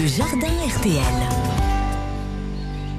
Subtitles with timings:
[0.00, 1.02] Le jardin RTL.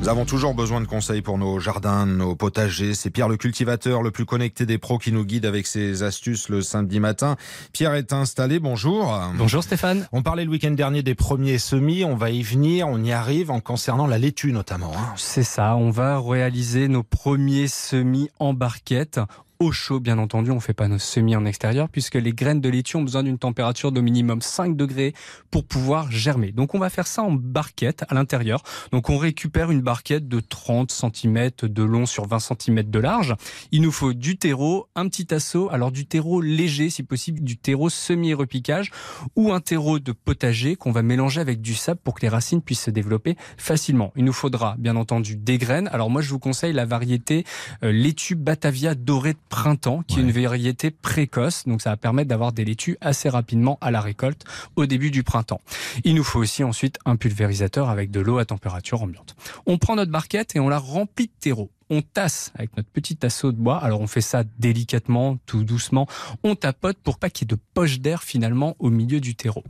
[0.00, 2.94] Nous avons toujours besoin de conseils pour nos jardins, nos potagers.
[2.94, 6.48] C'est Pierre le cultivateur, le plus connecté des pros, qui nous guide avec ses astuces
[6.48, 7.36] le samedi matin.
[7.72, 9.16] Pierre est installé, bonjour.
[9.38, 10.08] Bonjour Stéphane.
[10.12, 13.50] On parlait le week-end dernier des premiers semis, on va y venir, on y arrive
[13.52, 14.92] en concernant la laitue notamment.
[14.96, 15.12] hein.
[15.16, 19.20] C'est ça, on va réaliser nos premiers semis en barquette
[19.62, 22.60] au chaud, bien entendu, on ne fait pas nos semis en extérieur puisque les graines
[22.60, 25.14] de laitue ont besoin d'une température d'au minimum 5 degrés
[25.50, 26.52] pour pouvoir germer.
[26.52, 28.62] Donc on va faire ça en barquette à l'intérieur.
[28.90, 33.34] Donc on récupère une barquette de 30 cm de long sur 20 cm de large.
[33.70, 37.56] Il nous faut du terreau, un petit tasseau, alors du terreau léger si possible, du
[37.56, 38.90] terreau semi-repiquage
[39.36, 42.62] ou un terreau de potager qu'on va mélanger avec du sable pour que les racines
[42.62, 44.12] puissent se développer facilement.
[44.16, 45.88] Il nous faudra bien entendu des graines.
[45.92, 47.44] Alors moi je vous conseille la variété
[47.84, 51.64] euh, laitue Batavia dorée de printemps, qui est une variété précoce.
[51.68, 54.44] Donc ça va permettre d'avoir des laitues assez rapidement à la récolte
[54.76, 55.60] au début du printemps.
[56.04, 59.36] Il nous faut aussi ensuite un pulvérisateur avec de l'eau à température ambiante.
[59.66, 61.70] On prend notre barquette et on la remplit de terreau.
[61.94, 63.76] On tasse avec notre petit tasseau de bois.
[63.76, 66.06] Alors on fait ça délicatement, tout doucement.
[66.42, 69.62] On tapote pour pas qu'il y ait de poche d'air finalement au milieu du terreau.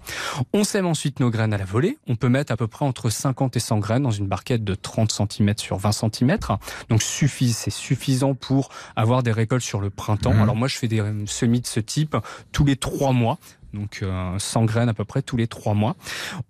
[0.52, 1.98] On sème ensuite nos graines à la volée.
[2.06, 4.76] On peut mettre à peu près entre 50 et 100 graines dans une barquette de
[4.76, 6.38] 30 cm sur 20 cm.
[6.88, 10.32] Donc c'est suffisant pour avoir des récoltes sur le printemps.
[10.32, 10.42] Mhm.
[10.42, 12.16] Alors moi je fais des euh, semis de ce type
[12.52, 13.38] tous les trois mois.
[13.74, 15.96] Donc euh, 100 graines à peu près tous les trois mois.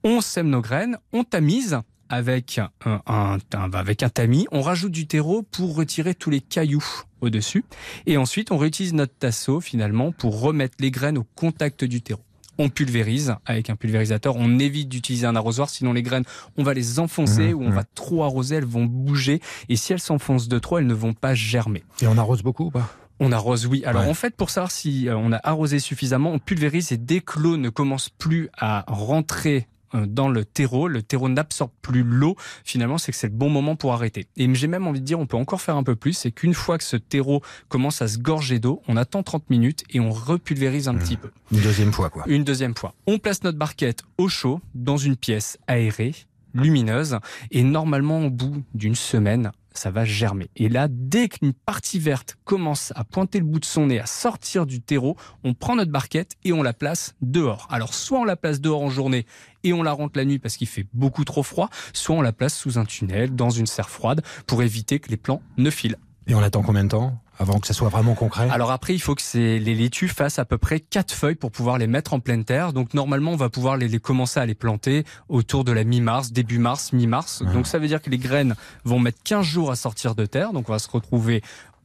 [0.05, 1.81] On sème nos graines, on tamise
[2.13, 4.47] avec un, un- un- avec un tamis.
[4.53, 6.85] On rajoute du terreau pour retirer tous les cailloux
[7.23, 7.65] au-dessus.
[8.07, 12.21] Et ensuite, on réutilise notre tasseau finalement pour remettre les graines au contact du terreau.
[12.59, 14.37] On pulvérise avec un pulvérisateur.
[14.37, 16.25] On évite d'utiliser un arrosoir, sinon les graines,
[16.59, 19.41] on va les enfoncer Mhm, ou on va trop arroser, elles vont bouger.
[19.71, 21.83] Et si elles s'enfoncent de trop, elles ne vont pas germer.
[22.03, 22.89] Et on arrose beaucoup ou pas?
[23.21, 23.85] On arrose, oui.
[23.87, 24.11] Alors Ouais.
[24.11, 27.39] en fait, pour savoir si euh, on a arrosé suffisamment, on pulvérise et dès que
[27.39, 32.99] l'eau ne commence plus à rentrer dans le terreau, le terreau n'absorbe plus l'eau, finalement,
[32.99, 34.27] c'est que c'est le bon moment pour arrêter.
[34.37, 36.55] Et j'ai même envie de dire, on peut encore faire un peu plus, c'est qu'une
[36.55, 40.11] fois que ce terreau commence à se gorger d'eau, on attend 30 minutes et on
[40.11, 40.99] repulvérise un Mmh.
[40.99, 41.31] petit peu.
[41.51, 42.25] Une deuxième fois quoi.
[42.27, 42.95] Une deuxième fois.
[43.07, 46.15] On place notre barquette au chaud dans une pièce aérée,
[46.55, 47.19] lumineuse,
[47.51, 50.51] et normalement au bout d'une semaine, ça va germer.
[50.57, 54.07] Et là, dès qu'une partie verte commence à pointer le bout de son nez, à
[54.07, 57.67] sortir du terreau, on prend notre barquette et on la place dehors.
[57.71, 59.27] Alors soit on la place dehors en journée
[59.65, 62.33] et on la rentre la nuit parce qu'il fait beaucoup trop froid, soit on la
[62.33, 65.97] place sous un tunnel, dans une serre froide, pour éviter que les plants ne filent.
[66.27, 67.22] Et on attend combien de temps?
[67.39, 68.49] Avant que ça soit vraiment concret?
[68.51, 71.79] Alors après, il faut que les laitues fassent à peu près quatre feuilles pour pouvoir
[71.79, 72.73] les mettre en pleine terre.
[72.73, 76.33] Donc normalement, on va pouvoir les, les commencer à les planter autour de la mi-mars,
[76.33, 77.43] début mars, mi-mars.
[77.53, 78.55] Donc ça veut dire que les graines
[78.85, 80.53] vont mettre 15 jours à sortir de terre.
[80.53, 81.43] Donc on va se retrouver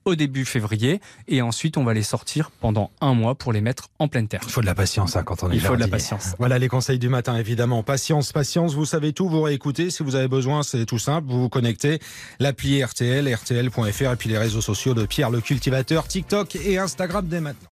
[0.07, 3.89] au début février et ensuite on va les sortir pendant un mois pour les mettre
[3.99, 4.41] en pleine terre.
[4.43, 6.35] Il faut de la patience hein, quand on est Il faut de la patience.
[6.39, 7.83] Voilà les conseils du matin, évidemment.
[7.83, 9.89] Patience, patience, vous savez tout, vous réécoutez.
[9.89, 11.27] Si vous avez besoin, c'est tout simple.
[11.29, 11.99] Vous vous connectez,
[12.39, 17.27] l'appli RTL, rtl.fr et puis les réseaux sociaux de Pierre le cultivateur, TikTok et Instagram
[17.27, 17.65] dès maintenant.